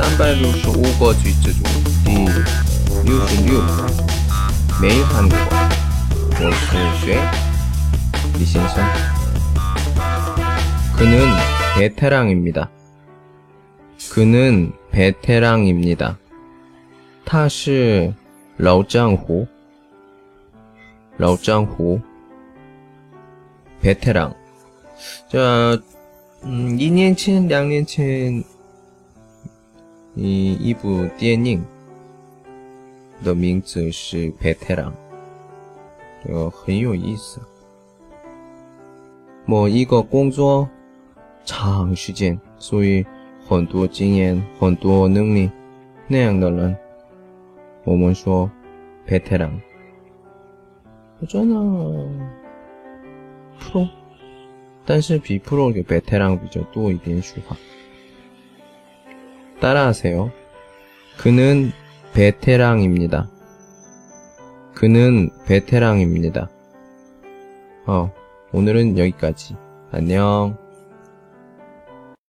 [0.00, 1.62] 三百六十五个句子之
[2.06, 2.14] 第
[3.04, 3.60] 六十六
[4.80, 5.44] 매일 한국어.
[6.42, 7.20] 我是
[8.38, 8.86] 리신선.
[10.96, 11.20] 그는
[11.76, 12.70] 베테랑입니다.
[14.14, 16.18] 그는 베테랑입니다.
[17.26, 18.14] 他是
[18.56, 19.46] 老江
[21.18, 22.00] 湖 老江湖
[23.82, 24.32] 베테랑.
[25.30, 25.78] 자,
[26.44, 28.59] 음, 2년친, 2년친
[30.15, 31.63] 이, 一部电影
[33.23, 34.91] 的名字是 베테랑
[36.23, 37.39] 这个很有意思
[39.45, 40.67] 某一个工作
[41.45, 43.05] 长时间，所以
[43.47, 45.51] 很多经验、很多能力
[46.07, 46.75] 那样的人，
[47.83, 48.49] 我们说
[49.07, 49.51] 베테랑。
[51.29, 51.55] 真的
[53.59, 53.87] 프로，
[54.85, 57.55] 但是比 프로 的 베테랑 比较多一点说法。
[59.60, 60.30] 따라하세요。
[61.18, 61.72] 그는
[62.14, 63.28] 베테랑입니다.
[64.74, 66.48] 그는 베테랑입니다.
[67.86, 68.12] 어,
[68.52, 69.56] 오늘은 여기까지.
[69.92, 70.69] 안녕.